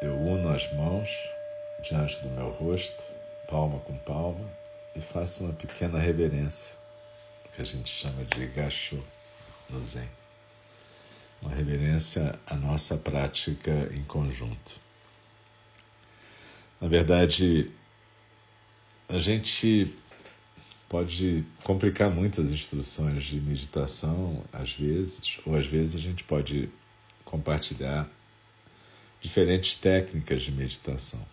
Eu 0.00 0.16
uno 0.16 0.48
as 0.48 0.72
mãos 0.72 1.10
diante 1.86 2.22
do 2.22 2.30
meu 2.30 2.48
rosto, 2.52 3.02
palma 3.46 3.80
com 3.80 3.94
palma, 3.98 4.50
e 4.96 5.02
faço 5.02 5.44
uma 5.44 5.52
pequena 5.52 5.98
reverência, 5.98 6.74
que 7.54 7.60
a 7.60 7.64
gente 7.64 7.90
chama 7.90 8.24
de 8.24 8.46
gacho 8.46 9.04
no 9.68 9.86
Zen 9.86 10.17
uma 11.40 11.54
reverência 11.54 12.38
à 12.46 12.54
nossa 12.54 12.96
prática 12.96 13.70
em 13.94 14.02
conjunto. 14.04 14.80
Na 16.80 16.88
verdade, 16.88 17.70
a 19.08 19.18
gente 19.18 19.94
pode 20.88 21.44
complicar 21.62 22.10
muitas 22.10 22.52
instruções 22.52 23.24
de 23.24 23.40
meditação, 23.40 24.44
às 24.52 24.72
vezes, 24.72 25.38
ou 25.44 25.56
às 25.56 25.66
vezes 25.66 25.96
a 25.96 25.98
gente 25.98 26.24
pode 26.24 26.70
compartilhar 27.24 28.08
diferentes 29.20 29.76
técnicas 29.76 30.42
de 30.42 30.52
meditação. 30.52 31.24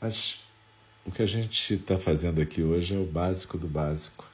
Mas 0.00 0.40
o 1.04 1.10
que 1.10 1.22
a 1.22 1.26
gente 1.26 1.74
está 1.74 1.98
fazendo 1.98 2.40
aqui 2.40 2.62
hoje 2.62 2.94
é 2.94 2.98
o 2.98 3.06
básico 3.06 3.56
do 3.56 3.66
básico. 3.66 4.24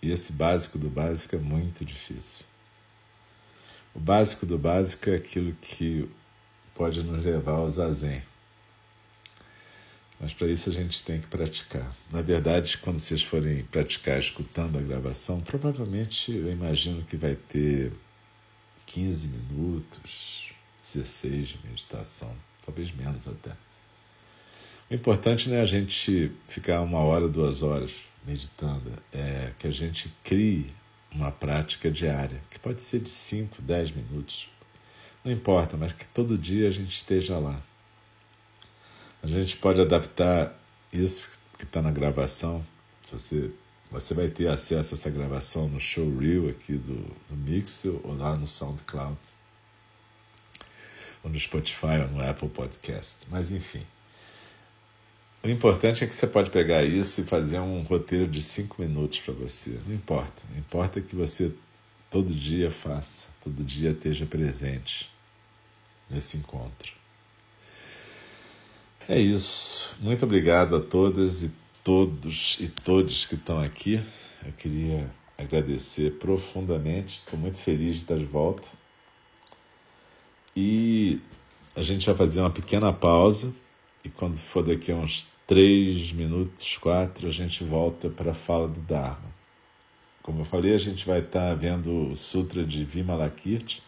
E 0.00 0.10
esse 0.10 0.32
básico 0.32 0.78
do 0.78 0.88
básico 0.88 1.36
é 1.36 1.38
muito 1.38 1.84
difícil. 1.84 2.49
O 3.94 3.98
básico 3.98 4.46
do 4.46 4.58
básico 4.58 5.10
é 5.10 5.16
aquilo 5.16 5.52
que 5.60 6.08
pode 6.74 7.02
nos 7.02 7.24
levar 7.24 7.52
ao 7.52 7.70
zazen. 7.70 8.22
Mas 10.20 10.34
para 10.34 10.48
isso 10.48 10.68
a 10.68 10.72
gente 10.72 11.02
tem 11.02 11.20
que 11.20 11.26
praticar. 11.26 11.96
Na 12.10 12.20
verdade, 12.20 12.76
quando 12.78 12.98
vocês 12.98 13.22
forem 13.22 13.62
praticar 13.64 14.18
escutando 14.18 14.78
a 14.78 14.82
gravação, 14.82 15.40
provavelmente 15.40 16.30
eu 16.30 16.52
imagino 16.52 17.02
que 17.04 17.16
vai 17.16 17.34
ter 17.34 17.92
15 18.86 19.28
minutos, 19.28 20.52
16 20.82 21.48
de 21.48 21.58
meditação, 21.66 22.34
talvez 22.64 22.92
menos 22.92 23.26
até. 23.26 23.52
O 24.90 24.94
importante 24.94 25.48
não 25.48 25.56
é 25.56 25.60
a 25.60 25.66
gente 25.66 26.32
ficar 26.48 26.80
uma 26.82 26.98
hora, 26.98 27.28
duas 27.28 27.62
horas 27.62 27.92
meditando, 28.26 28.92
é 29.12 29.52
que 29.58 29.66
a 29.66 29.70
gente 29.70 30.12
crie 30.22 30.72
uma 31.12 31.30
prática 31.30 31.90
diária, 31.90 32.40
que 32.50 32.58
pode 32.58 32.80
ser 32.80 33.00
de 33.00 33.08
5, 33.08 33.60
10 33.60 33.90
minutos. 33.92 34.48
Não 35.24 35.32
importa, 35.32 35.76
mas 35.76 35.92
que 35.92 36.04
todo 36.06 36.38
dia 36.38 36.68
a 36.68 36.70
gente 36.70 36.94
esteja 36.94 37.38
lá. 37.38 37.60
A 39.22 39.26
gente 39.26 39.56
pode 39.56 39.80
adaptar 39.80 40.58
isso 40.92 41.38
que 41.58 41.64
está 41.64 41.82
na 41.82 41.90
gravação. 41.90 42.64
Se 43.02 43.12
você, 43.12 43.50
você 43.90 44.14
vai 44.14 44.28
ter 44.28 44.48
acesso 44.48 44.94
a 44.94 44.96
essa 44.96 45.10
gravação 45.10 45.68
no 45.68 45.78
Showreel 45.78 46.48
aqui 46.48 46.74
do, 46.74 46.96
do 47.28 47.36
Mixel 47.36 48.00
ou 48.02 48.16
lá 48.16 48.34
no 48.34 48.46
SoundCloud 48.46 49.18
ou 51.22 51.30
no 51.30 51.38
Spotify 51.38 52.00
ou 52.02 52.08
no 52.08 52.28
Apple 52.28 52.48
Podcast. 52.48 53.26
Mas 53.30 53.50
enfim. 53.50 53.84
O 55.42 55.48
importante 55.48 56.04
é 56.04 56.06
que 56.06 56.14
você 56.14 56.26
pode 56.26 56.50
pegar 56.50 56.84
isso 56.84 57.22
e 57.22 57.24
fazer 57.24 57.58
um 57.60 57.82
roteiro 57.82 58.28
de 58.28 58.42
cinco 58.42 58.82
minutos 58.82 59.20
para 59.20 59.32
você. 59.32 59.78
Não 59.86 59.94
importa. 59.94 60.42
O 60.54 60.58
importa 60.58 60.98
é 60.98 61.02
que 61.02 61.16
você 61.16 61.50
todo 62.10 62.34
dia 62.34 62.70
faça, 62.70 63.28
todo 63.42 63.64
dia 63.64 63.90
esteja 63.90 64.26
presente 64.26 65.10
nesse 66.10 66.36
encontro. 66.36 66.92
É 69.08 69.18
isso. 69.18 69.96
Muito 69.98 70.24
obrigado 70.24 70.76
a 70.76 70.80
todas 70.80 71.42
e 71.42 71.50
todos 71.82 72.58
e 72.60 72.68
todos 72.68 73.24
que 73.24 73.34
estão 73.34 73.60
aqui. 73.62 73.98
Eu 74.44 74.52
queria 74.52 75.10
agradecer 75.38 76.18
profundamente. 76.18 77.16
Estou 77.16 77.38
muito 77.38 77.58
feliz 77.58 77.96
de 77.96 78.02
estar 78.02 78.18
de 78.18 78.26
volta. 78.26 78.68
E 80.54 81.18
a 81.74 81.82
gente 81.82 82.04
vai 82.04 82.14
fazer 82.14 82.40
uma 82.40 82.50
pequena 82.50 82.92
pausa. 82.92 83.54
E 84.04 84.08
quando 84.08 84.36
for 84.36 84.64
daqui 84.64 84.90
a 84.90 84.96
uns 84.96 85.26
três 85.46 86.12
minutos, 86.12 86.78
quatro, 86.78 87.28
a 87.28 87.30
gente 87.30 87.64
volta 87.64 88.08
para 88.08 88.30
a 88.30 88.34
fala 88.34 88.68
do 88.68 88.80
Dharma. 88.80 89.30
Como 90.22 90.42
eu 90.42 90.44
falei, 90.44 90.74
a 90.74 90.78
gente 90.78 91.06
vai 91.06 91.20
estar 91.20 91.54
vendo 91.54 92.10
o 92.10 92.16
Sutra 92.16 92.64
de 92.64 92.84
Vimalakirti. 92.84 93.82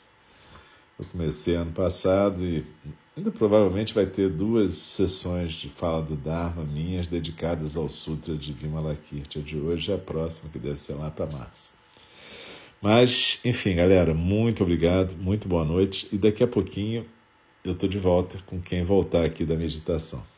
Eu 0.98 1.05
comecei 1.07 1.55
ano 1.55 1.72
passado 1.72 2.42
e 2.42 2.64
ainda 3.16 3.31
provavelmente 3.31 3.94
vai 3.94 4.07
ter 4.07 4.29
duas 4.29 4.75
sessões 4.75 5.53
de 5.53 5.68
fala 5.68 6.03
do 6.03 6.16
Dharma 6.16 6.64
minhas 6.64 7.07
dedicadas 7.07 7.77
ao 7.77 7.88
Sutra 7.88 8.35
de 8.35 8.53
Vimalakirti. 8.53 9.38
A 9.38 9.42
de 9.42 9.57
hoje 9.57 9.92
é 9.92 9.94
a 9.94 9.98
próxima, 9.98 10.51
que 10.51 10.59
deve 10.59 10.79
ser 10.79 10.94
lá 10.94 11.11
para 11.11 11.27
março. 11.27 11.75
Mas, 12.81 13.38
enfim, 13.44 13.77
galera, 13.77 14.12
muito 14.12 14.64
obrigado, 14.64 15.16
muito 15.16 15.46
boa 15.46 15.64
noite. 15.64 16.09
E 16.11 16.18
daqui 16.18 16.42
a 16.42 16.48
pouquinho 16.48 17.07
eu 17.64 17.72
estou 17.72 17.88
de 17.88 17.98
volta 17.98 18.38
com 18.44 18.61
quem 18.61 18.83
voltar 18.83 19.25
aqui 19.25 19.44
da 19.44 19.55
meditação. 19.55 20.31